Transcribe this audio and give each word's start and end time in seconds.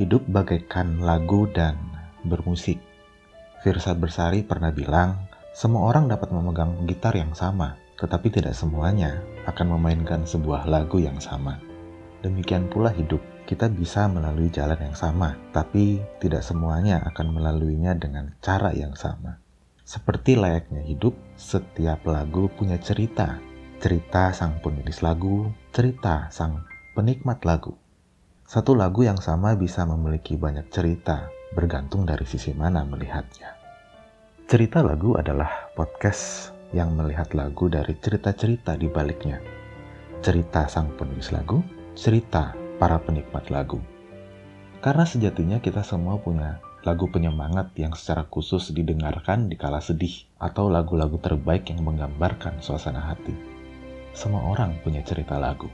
Hidup 0.00 0.24
bagaikan 0.24 1.04
lagu 1.04 1.44
dan 1.52 1.76
bermusik. 2.24 2.80
Firsat 3.60 4.00
Bersari 4.00 4.40
pernah 4.40 4.72
bilang, 4.72 5.28
semua 5.52 5.92
orang 5.92 6.08
dapat 6.08 6.32
memegang 6.32 6.88
gitar 6.88 7.12
yang 7.12 7.36
sama, 7.36 7.76
tetapi 8.00 8.32
tidak 8.32 8.56
semuanya 8.56 9.20
akan 9.44 9.76
memainkan 9.76 10.24
sebuah 10.24 10.64
lagu 10.64 10.96
yang 10.96 11.20
sama. 11.20 11.60
Demikian 12.24 12.72
pula 12.72 12.88
hidup, 12.88 13.20
kita 13.44 13.68
bisa 13.68 14.08
melalui 14.08 14.48
jalan 14.48 14.80
yang 14.80 14.96
sama, 14.96 15.36
tapi 15.52 16.00
tidak 16.24 16.40
semuanya 16.40 17.04
akan 17.12 17.36
melaluinya 17.36 17.92
dengan 17.92 18.32
cara 18.40 18.72
yang 18.72 18.96
sama. 18.96 19.44
Seperti 19.84 20.40
layaknya 20.40 20.88
hidup, 20.88 21.12
setiap 21.36 22.00
lagu 22.08 22.48
punya 22.48 22.80
cerita. 22.80 23.36
Cerita 23.76 24.32
sang 24.32 24.56
penulis 24.64 25.04
lagu, 25.04 25.52
cerita 25.68 26.32
sang 26.32 26.64
penikmat 26.96 27.44
lagu. 27.44 27.81
Satu 28.52 28.76
lagu 28.76 29.00
yang 29.00 29.16
sama 29.16 29.56
bisa 29.56 29.88
memiliki 29.88 30.36
banyak 30.36 30.68
cerita, 30.68 31.32
bergantung 31.56 32.04
dari 32.04 32.28
sisi 32.28 32.52
mana 32.52 32.84
melihatnya. 32.84 33.56
Cerita 34.44 34.84
lagu 34.84 35.16
adalah 35.16 35.72
podcast 35.72 36.52
yang 36.76 36.92
melihat 36.92 37.32
lagu 37.32 37.72
dari 37.72 37.96
cerita-cerita 37.96 38.76
di 38.76 38.92
baliknya. 38.92 39.40
Cerita 40.20 40.68
sang 40.68 40.92
penulis 41.00 41.32
lagu, 41.32 41.64
cerita 41.96 42.52
para 42.76 43.00
penikmat 43.00 43.48
lagu. 43.48 43.80
Karena 44.84 45.08
sejatinya 45.08 45.56
kita 45.56 45.80
semua 45.80 46.20
punya 46.20 46.60
lagu 46.84 47.08
penyemangat 47.08 47.72
yang 47.80 47.96
secara 47.96 48.28
khusus 48.28 48.68
didengarkan 48.76 49.48
di 49.48 49.56
kala 49.56 49.80
sedih 49.80 50.28
atau 50.36 50.68
lagu-lagu 50.68 51.16
terbaik 51.24 51.72
yang 51.72 51.88
menggambarkan 51.88 52.60
suasana 52.60 53.00
hati. 53.00 53.32
Semua 54.12 54.44
orang 54.44 54.76
punya 54.84 55.00
cerita 55.00 55.40
lagu. 55.40 55.72